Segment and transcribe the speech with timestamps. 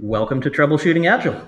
[0.00, 1.42] Welcome to Troubleshooting Agile.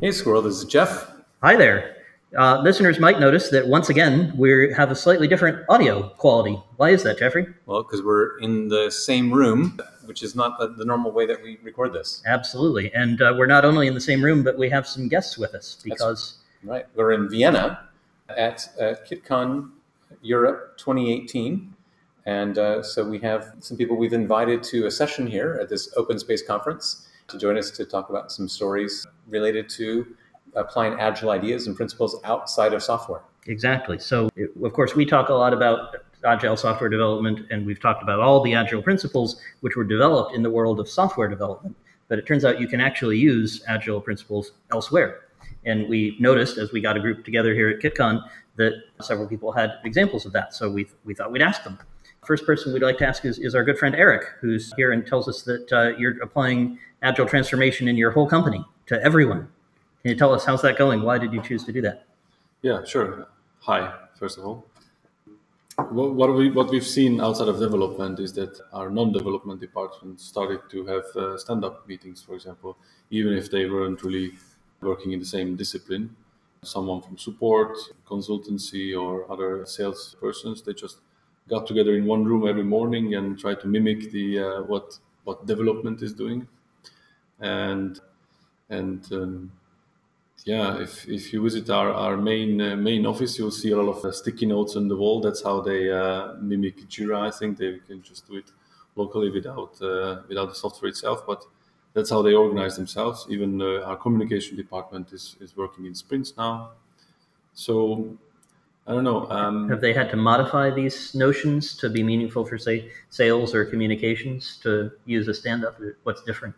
[0.00, 1.12] Hey, Squirrel, this is Jeff.
[1.42, 1.94] Hi there.
[2.34, 6.58] Uh, listeners might notice that once again we have a slightly different audio quality.
[6.76, 7.46] Why is that, Jeffrey?
[7.66, 11.42] Well, because we're in the same room, which is not the, the normal way that
[11.42, 12.22] we record this.
[12.24, 12.90] Absolutely.
[12.94, 15.54] And uh, we're not only in the same room, but we have some guests with
[15.54, 16.38] us because.
[16.64, 16.86] Right.
[16.94, 17.90] We're in Vienna
[18.38, 19.70] at uh, CITCON
[20.22, 21.74] Europe 2018.
[22.24, 25.92] And uh, so we have some people we've invited to a session here at this
[25.98, 30.06] open space conference to join us to talk about some stories related to
[30.54, 33.22] applying agile ideas and principles outside of software.
[33.46, 33.98] Exactly.
[33.98, 34.28] So,
[34.62, 38.42] of course, we talk a lot about agile software development, and we've talked about all
[38.42, 41.76] the agile principles which were developed in the world of software development.
[42.08, 45.20] But it turns out you can actually use agile principles elsewhere.
[45.64, 48.22] And we noticed as we got a group together here at CITCON
[48.56, 50.54] that several people had examples of that.
[50.54, 51.78] So we, we thought we'd ask them.
[52.24, 55.06] First person we'd like to ask is, is our good friend Eric, who's here and
[55.06, 59.48] tells us that uh, you're applying agile transformation in your whole company to everyone.
[60.02, 61.02] Can you tell us how's that going?
[61.02, 62.04] Why did you choose to do that?
[62.62, 63.26] Yeah, sure.
[63.60, 64.66] Hi, first of all.
[65.88, 70.84] What, we, what we've seen outside of development is that our non-development departments started to
[70.84, 72.76] have uh, stand-up meetings, for example,
[73.08, 74.32] even if they weren't really
[74.82, 76.14] working in the same discipline.
[76.62, 80.98] Someone from support, consultancy, or other sales persons, they just
[81.50, 85.46] got together in one room every morning and tried to mimic the uh, what what
[85.46, 86.46] development is doing
[87.40, 88.00] and
[88.70, 89.52] and um,
[90.44, 93.98] yeah, if, if you visit our, our main uh, main office, you'll see a lot
[93.98, 95.20] of uh, sticky notes on the wall.
[95.20, 97.20] That's how they uh, mimic Jira.
[97.20, 98.50] I think they can just do it
[98.96, 101.44] locally without uh, without the software itself, but
[101.92, 103.26] that's how they organize themselves.
[103.28, 106.70] Even uh, our communication department is, is working in sprints now.
[107.52, 108.16] So
[108.90, 109.30] I don't know.
[109.30, 113.64] Um, Have they had to modify these notions to be meaningful for, say, sales or
[113.64, 115.78] communications to use a stand up?
[116.02, 116.56] What's different?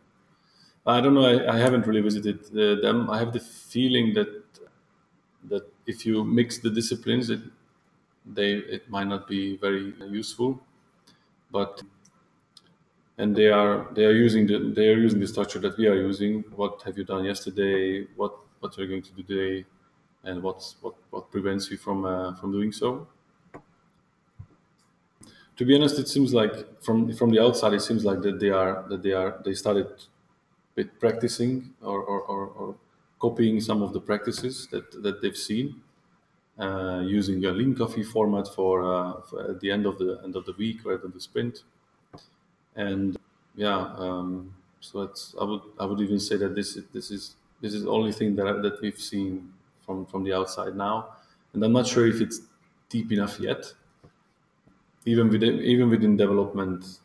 [0.87, 1.27] I don't know.
[1.27, 3.11] I, I haven't really visited uh, them.
[3.11, 4.31] I have the feeling that
[5.51, 7.41] that if you mix the disciplines, it
[8.25, 10.59] they it might not be very useful.
[11.51, 11.83] But
[13.19, 15.97] and they are they are using the they are using the structure that we are
[15.97, 16.45] using.
[16.57, 18.07] What have you done yesterday?
[18.17, 19.67] What what are you're going to do today?
[20.25, 23.09] And what's what what prevents you from uh, from doing so?
[25.57, 28.51] To be honest, it seems like from from the outside, it seems like that they
[28.51, 29.89] are that they are they started
[30.77, 32.77] with practicing or, or, or, or
[33.21, 35.83] copying some of the practices that, that they've seen,
[36.59, 40.37] uh, using a lean coffee format for, uh, for, at the end of the end
[40.37, 41.65] of the week or at the sprint,
[42.77, 43.19] and
[43.55, 47.75] yeah, um, so that's I would I would even say that this this is this
[47.75, 49.53] is the only thing that that we've seen
[49.85, 51.17] from from the outside now,
[51.53, 52.41] and I'm not sure if it's
[52.89, 53.75] deep enough yet.
[55.05, 56.99] Even within even within development,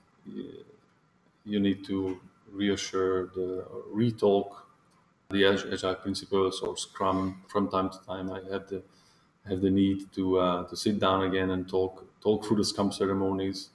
[1.45, 2.19] you need to
[2.51, 4.63] reassure the retalk
[5.29, 8.31] the agile principles or Scrum from time to time.
[8.31, 8.83] I have the
[9.47, 12.91] have the need to uh, to sit down again and talk talk through the Scrum
[12.91, 13.71] ceremonies.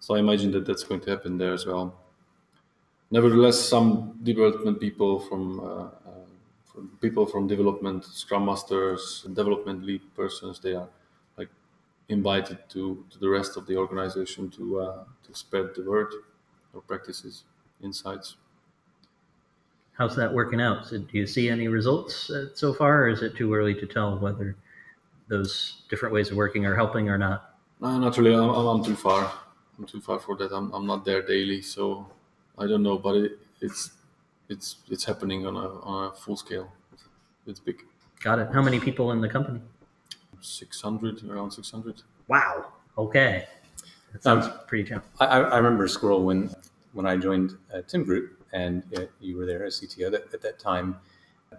[0.00, 1.98] So I imagine that that's going to happen there as well.
[3.10, 5.99] Nevertheless, some development people from, uh, uh, from
[7.00, 10.88] people from development, Scrum masters, development lead persons, they are
[11.36, 11.48] like
[12.08, 16.12] invited to, to the rest of the organization to uh, to spread the word
[16.74, 17.44] or practices
[17.82, 18.36] insights.
[19.92, 20.86] How's that working out?
[20.86, 23.86] So do you see any results uh, so far, or is it too early to
[23.86, 24.56] tell whether
[25.28, 27.56] those different ways of working are helping or not?
[27.80, 28.34] No, not really.
[28.34, 29.30] I'm, I'm too far.
[29.78, 30.52] I'm too far for that.
[30.52, 32.06] I'm, I'm not there daily, so
[32.58, 32.98] I don't know.
[32.98, 33.90] But it, it's
[34.50, 36.70] it's it's happening on a on a full scale.
[37.46, 37.82] It's big.
[38.22, 38.48] Got it.
[38.52, 39.60] How many people in the company?
[40.42, 42.02] Six hundred, around six hundred.
[42.28, 42.66] Wow.
[42.98, 43.46] Okay.
[44.12, 45.10] That sounds um, pretty challenging.
[45.20, 46.54] I, I remember Squirrel when
[46.92, 50.42] when I joined uh, TIM Group and uh, you were there as CTO, that, at
[50.42, 50.96] that time,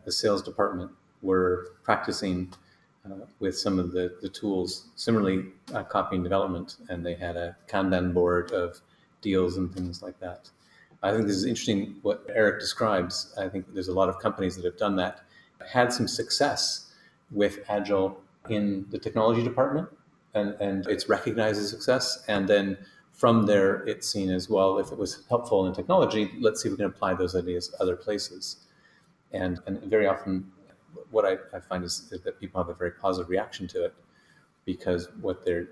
[0.04, 0.92] the sales department
[1.22, 2.52] were practicing
[3.06, 7.56] uh, with some of the, the tools, similarly uh, copying development, and they had a
[7.68, 8.82] Kanban board of
[9.22, 10.50] deals and things like that.
[11.04, 13.34] I think this is interesting what Eric describes.
[13.38, 15.22] I think there's a lot of companies that have done that,
[15.68, 16.94] had some success
[17.32, 18.20] with Agile
[18.50, 19.90] in the technology department,
[20.34, 22.78] and, and it's recognized as success, and then
[23.22, 26.74] from there, it's seen as well, if it was helpful in technology, let's see if
[26.74, 28.66] we can apply those ideas other places.
[29.32, 30.52] And, and very often,
[31.12, 33.94] what I, I find is, is, that people have a very positive reaction to it
[34.66, 35.68] because what they're,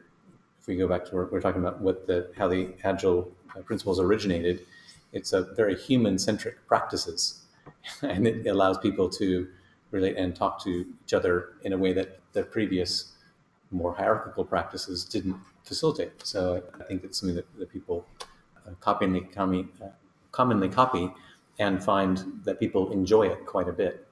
[0.60, 3.32] if we go back to what we're talking about, what the, how the agile
[3.66, 4.66] principles originated,
[5.12, 7.46] it's a very human centric practices.
[8.02, 9.48] And it allows people to
[9.92, 13.14] relate and talk to each other in a way that the previous
[13.72, 16.26] more hierarchical practices didn't facilitate.
[16.26, 18.06] So I think it's something that, that people
[18.66, 19.90] uh, commonly, uh,
[20.32, 21.12] commonly copy,
[21.60, 24.08] and find that people enjoy it quite a bit.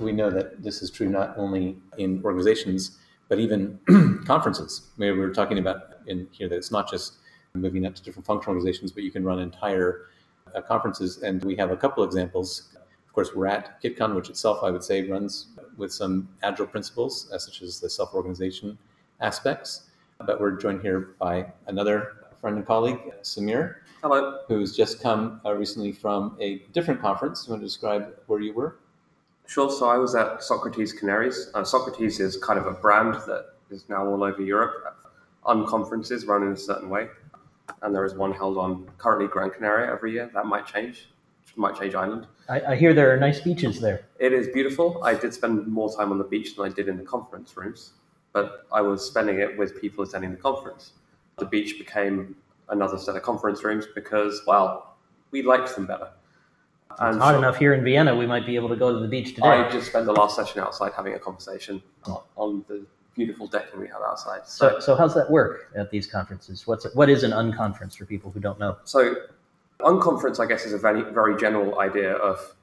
[0.00, 2.98] We know that this is true not only in organizations,
[3.28, 3.78] but even
[4.26, 4.88] conferences.
[4.98, 7.14] We were talking about in here that it's not just
[7.60, 10.06] moving up to different functional organizations, but you can run entire
[10.54, 11.22] uh, conferences.
[11.22, 12.68] And we have a couple examples.
[13.06, 17.30] Of course, we're at CITCON, which itself, I would say, runs with some agile principles,
[17.32, 18.78] uh, such as the self organization
[19.20, 19.90] aspects.
[20.18, 23.76] But we're joined here by another friend and colleague, Samir.
[24.02, 24.40] Hello.
[24.48, 27.46] Who's just come uh, recently from a different conference.
[27.46, 28.76] You want to describe where you were?
[29.46, 29.70] Sure.
[29.70, 31.50] So I was at Socrates Canaries.
[31.54, 34.96] Uh, Socrates is kind of a brand that is now all over Europe
[35.44, 37.08] on conferences run in a certain way.
[37.82, 40.30] And there is one held on currently Gran Canaria every year.
[40.34, 41.08] That might change.
[41.58, 42.26] Might change Island.
[42.48, 44.04] I, I hear there are nice beaches there.
[44.18, 45.02] It is beautiful.
[45.02, 47.92] I did spend more time on the beach than I did in the conference rooms,
[48.34, 50.92] but I was spending it with people attending the conference.
[51.38, 52.36] The beach became
[52.68, 54.96] another set of conference rooms because, well,
[55.30, 56.10] we liked them better.
[56.98, 59.00] And it's hot so enough here in Vienna, we might be able to go to
[59.00, 59.48] the beach today.
[59.48, 62.24] I just spent the last session outside having a conversation oh.
[62.36, 62.86] on the
[63.16, 64.46] beautiful decking we have outside.
[64.46, 66.66] So, so, so how's that work at these conferences?
[66.66, 68.76] What's what is an unconference for people who don't know?
[68.84, 69.16] So,
[69.80, 72.54] unconference, I guess, is a very very general idea of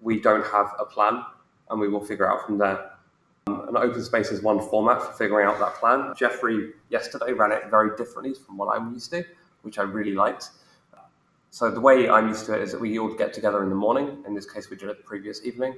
[0.00, 1.22] we don't have a plan
[1.70, 2.90] and we will figure out from there.
[3.46, 6.14] Um, an open space is one format for figuring out that plan.
[6.16, 9.24] Jeffrey yesterday ran it very differently from what I'm used to,
[9.62, 10.50] which I really liked.
[11.50, 13.74] So the way I'm used to it is that we all get together in the
[13.74, 14.22] morning.
[14.26, 15.76] In this case, we did it the previous evening.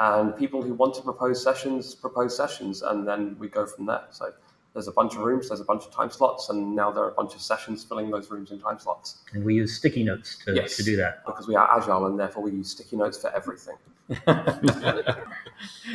[0.00, 4.04] And people who want to propose sessions propose sessions, and then we go from there.
[4.08, 4.32] So
[4.72, 7.10] there's a bunch of rooms, there's a bunch of time slots, and now there are
[7.10, 9.18] a bunch of sessions filling those rooms and time slots.
[9.34, 11.26] And we use sticky notes to, yes, to do that.
[11.26, 13.76] Because we are agile and therefore we use sticky notes for everything.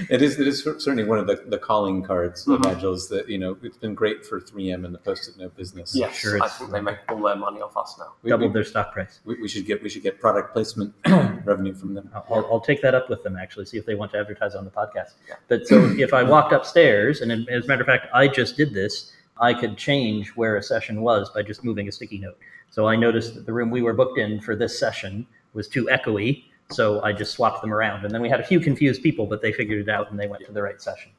[0.09, 2.63] it is it is certainly one of the, the calling cards mm-hmm.
[2.63, 5.93] of Agiles that you know it's been great for 3M and the post-it note business.
[5.93, 6.41] Yeah, sure.
[6.41, 8.13] I think they make all their money off us now.
[8.21, 9.19] We, Doubled we, their stock price.
[9.25, 10.93] We, we, should get we should get product placement
[11.45, 12.09] revenue from them.
[12.13, 14.65] I'll, I'll, take that up with them actually, see if they want to advertise on
[14.65, 15.13] the podcast.
[15.47, 18.73] But so if I walked upstairs, and as a matter of fact, I just did
[18.73, 19.13] this.
[19.39, 22.37] I could change where a session was by just moving a sticky note.
[22.69, 25.85] So I noticed that the room we were booked in for this session was too
[25.85, 28.05] echoey so I just swapped them around.
[28.05, 30.27] And then we had a few confused people, but they figured it out and they
[30.27, 31.11] went to the right session.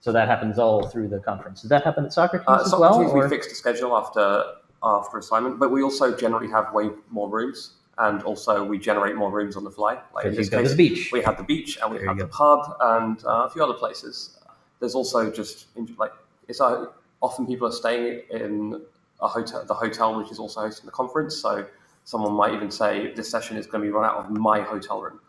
[0.00, 1.62] So that happens all through the conference.
[1.62, 3.22] Did that happen at Socrates uh, as Socrates, well?
[3.22, 4.44] We fixed a schedule after
[4.82, 9.30] after assignment, but we also generally have way more rooms, and also we generate more
[9.30, 9.98] rooms on the fly.
[10.14, 11.10] Like in this case, the beach.
[11.12, 13.74] we have the beach, and we there have the pub, and uh, a few other
[13.74, 14.38] places.
[14.80, 15.66] There's also just
[15.96, 16.12] like
[16.48, 16.86] it's uh,
[17.22, 18.80] often people are staying in
[19.20, 21.36] a hotel, the hotel which is also hosting the conference.
[21.36, 21.66] So
[22.04, 25.00] someone might even say this session is going to be run out of my hotel
[25.00, 25.20] room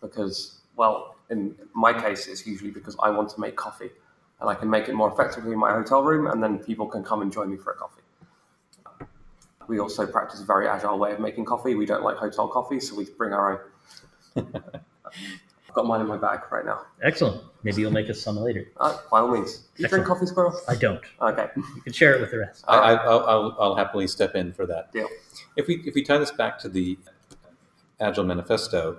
[0.00, 3.90] because, well, in my case, it's usually because I want to make coffee
[4.40, 7.04] and I can make it more effectively in my hotel room, and then people can
[7.04, 8.01] come and join me for a coffee.
[9.68, 11.74] We also practice a very agile way of making coffee.
[11.74, 13.64] We don't like hotel coffee, so we bring our
[14.36, 14.46] own.
[15.72, 16.82] I've got mine in my bag right now.
[17.02, 17.42] Excellent.
[17.62, 18.68] Maybe you'll make us some later.
[18.78, 19.56] Uh, by all means.
[19.56, 19.90] Do you Excellent.
[19.90, 20.60] drink coffee, Squirrel?
[20.68, 21.00] I don't.
[21.20, 21.46] Okay.
[21.56, 22.64] You can share it with the rest.
[22.68, 24.92] I, will I'll happily step in for that.
[24.92, 25.08] Deal.
[25.56, 26.98] If we if we tie this back to the
[28.00, 28.98] Agile Manifesto,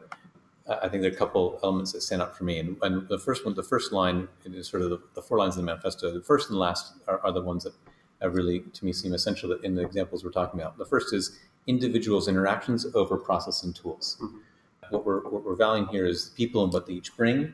[0.68, 2.58] I think there are a couple elements that stand out for me.
[2.60, 5.56] And, and the first one, the first line is sort of the, the, four lines
[5.56, 6.14] of the manifesto.
[6.14, 7.74] The first and last are, are the ones that
[8.24, 10.78] Uh, really, to me, seem essential in the examples we're talking about.
[10.78, 14.18] The first is individuals' interactions over process and tools.
[14.22, 14.38] Mm-hmm.
[14.90, 17.54] What, we're, what we're valuing here is people and what they each bring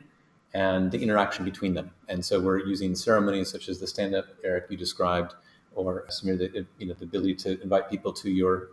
[0.52, 1.90] and the interaction between them.
[2.08, 5.34] And so we're using ceremonies such as the stand up, Eric, you described,
[5.74, 8.68] or uh, Samir, the, uh, you know, the ability to invite people to your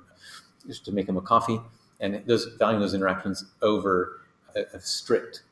[0.84, 1.62] to make them a coffee,
[2.02, 4.22] and those valuing those interactions over
[4.56, 5.44] a, a strict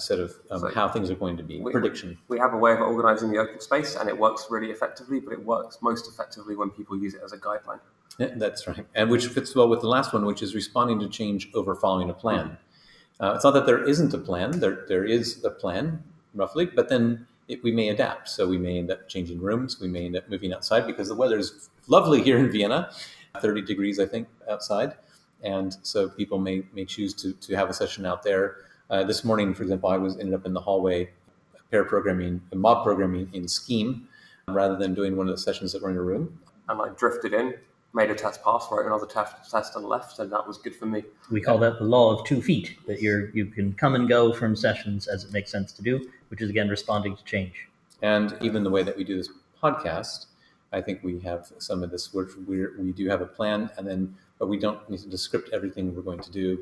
[0.00, 2.18] set of um, so how things are going to be we, prediction.
[2.28, 5.20] We have a way of organizing the open space, and it works really effectively.
[5.20, 7.80] But it works most effectively when people use it as a guideline.
[8.18, 11.08] Yeah, that's right, and which fits well with the last one, which is responding to
[11.08, 12.46] change over following a plan.
[12.46, 13.24] Mm-hmm.
[13.24, 16.02] Uh, it's not that there isn't a plan; there there is a plan
[16.34, 18.28] roughly, but then it, we may adapt.
[18.28, 19.80] So we may end up changing rooms.
[19.80, 22.90] We may end up moving outside because the weather is lovely here in Vienna,
[23.40, 24.94] 30 degrees, I think, outside.
[25.42, 28.56] And so people may, may choose to, to have a session out there.
[28.92, 31.08] Uh, this morning, for example, I was ended up in the hallway
[31.70, 34.06] pair programming, mob programming in Scheme
[34.48, 36.38] rather than doing one of the sessions that were in a room.
[36.68, 37.54] And I drifted in,
[37.94, 40.84] made a test pass, wrote another test, test and left, and that was good for
[40.84, 41.04] me.
[41.30, 44.30] We call that the law of two feet, that you're, you can come and go
[44.30, 47.68] from sessions as it makes sense to do, which is again responding to change.
[48.02, 49.30] And even the way that we do this
[49.62, 50.26] podcast,
[50.70, 52.32] I think we have some of this work.
[52.46, 55.96] we we do have a plan, and then but we don't need to script everything
[55.96, 56.58] we're going to do,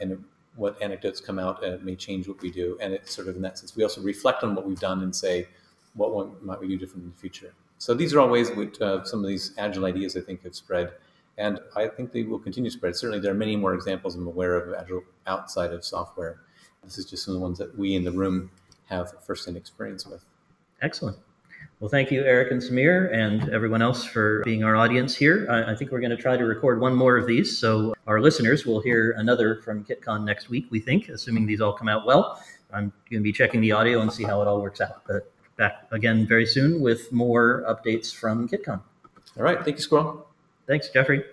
[0.00, 0.24] and
[0.58, 2.76] what anecdotes come out uh, may change what we do.
[2.80, 5.14] And it's sort of in that sense, we also reflect on what we've done and
[5.14, 5.48] say,
[5.94, 7.54] what one, might we do different in the future.
[7.78, 10.54] So these are all ways which uh, some of these agile ideas I think have
[10.54, 10.92] spread,
[11.38, 12.96] and I think they will continue to spread.
[12.96, 16.40] Certainly, there are many more examples I'm aware of Agile outside of software.
[16.82, 18.50] This is just some of the ones that we in the room
[18.86, 20.24] have firsthand experience with.
[20.82, 21.16] Excellent.
[21.80, 25.46] Well, thank you, Eric and Samir, and everyone else for being our audience here.
[25.48, 28.20] I, I, think we're going to try to record one more of these, so our
[28.20, 32.04] listeners will hear another from CITCON next week, we think, assuming these all come out
[32.04, 32.42] well.
[32.72, 35.02] I'm going to be checking the audio and see how it all works out.
[35.06, 38.80] But back again very soon with more updates from CITCON.
[39.36, 39.62] All right.
[39.64, 40.26] Thank you, Squirrel.
[40.66, 41.24] Thanks, Jeffrey.